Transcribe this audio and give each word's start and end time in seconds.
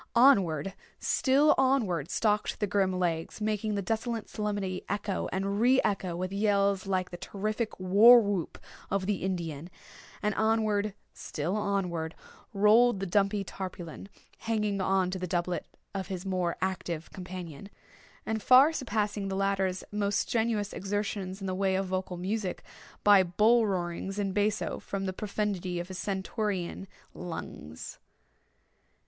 Onward—still 0.15 1.53
onward 1.59 2.09
stalked 2.09 2.59
the 2.59 2.65
grim 2.65 2.91
Legs, 2.97 3.39
making 3.39 3.75
the 3.75 3.83
desolate 3.83 4.29
solemnity 4.29 4.83
echo 4.89 5.29
and 5.31 5.59
re 5.61 5.79
echo 5.83 6.15
with 6.15 6.31
yells 6.33 6.87
like 6.87 7.11
the 7.11 7.17
terrific 7.17 7.79
war 7.79 8.19
whoop 8.19 8.57
of 8.89 9.05
the 9.05 9.17
Indian; 9.21 9.69
and 10.23 10.33
onward, 10.33 10.95
still 11.13 11.55
onward 11.55 12.15
rolled 12.51 12.99
the 12.99 13.05
dumpy 13.05 13.43
Tarpaulin, 13.43 14.09
hanging 14.39 14.81
on 14.81 15.11
to 15.11 15.19
the 15.19 15.27
doublet 15.27 15.67
of 15.93 16.07
his 16.07 16.25
more 16.25 16.57
active 16.63 17.11
companion, 17.11 17.69
and 18.25 18.41
far 18.41 18.73
surpassing 18.73 19.27
the 19.27 19.35
latter's 19.35 19.83
most 19.91 20.21
strenuous 20.27 20.73
exertions 20.73 21.41
in 21.41 21.45
the 21.45 21.53
way 21.53 21.75
of 21.75 21.85
vocal 21.85 22.17
music, 22.17 22.63
by 23.03 23.21
bull 23.21 23.67
roarings 23.67 24.17
in 24.17 24.31
basso, 24.33 24.79
from 24.79 25.05
the 25.05 25.13
profundity 25.13 25.79
of 25.79 25.89
his 25.89 25.99
stentorian 25.99 26.87
lungs. 27.13 27.99